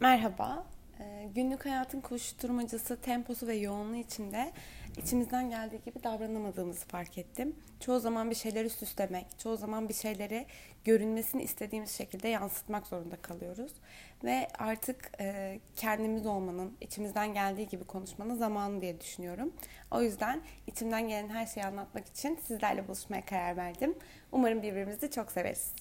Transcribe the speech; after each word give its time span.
Merhaba. 0.00 0.66
Ee, 1.00 1.28
günlük 1.34 1.66
hayatın 1.66 2.00
koşturmacası, 2.00 3.00
temposu 3.00 3.46
ve 3.46 3.54
yoğunluğu 3.54 3.96
içinde 3.96 4.52
içimizden 4.96 5.50
geldiği 5.50 5.80
gibi 5.84 6.02
davranamadığımızı 6.04 6.86
fark 6.86 7.18
ettim. 7.18 7.56
Çoğu 7.80 8.00
zaman 8.00 8.30
bir 8.30 8.34
şeyleri 8.34 8.70
süslemek, 8.70 9.26
çoğu 9.38 9.56
zaman 9.56 9.88
bir 9.88 9.94
şeyleri 9.94 10.46
görünmesini 10.84 11.42
istediğimiz 11.42 11.90
şekilde 11.90 12.28
yansıtmak 12.28 12.86
zorunda 12.86 13.16
kalıyoruz. 13.16 13.72
Ve 14.24 14.48
artık 14.58 15.10
e, 15.20 15.60
kendimiz 15.76 16.26
olmanın, 16.26 16.76
içimizden 16.80 17.34
geldiği 17.34 17.68
gibi 17.68 17.84
konuşmanın 17.84 18.34
zamanı 18.34 18.80
diye 18.80 19.00
düşünüyorum. 19.00 19.52
O 19.90 20.02
yüzden 20.02 20.40
içimden 20.66 21.08
gelen 21.08 21.28
her 21.28 21.46
şeyi 21.46 21.66
anlatmak 21.66 22.06
için 22.08 22.38
sizlerle 22.46 22.88
buluşmaya 22.88 23.24
karar 23.24 23.56
verdim. 23.56 23.94
Umarım 24.32 24.62
birbirimizi 24.62 25.10
çok 25.10 25.32
severiz. 25.32 25.72